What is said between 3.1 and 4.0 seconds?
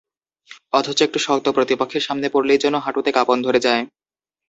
কাঁপন ধরে যায়।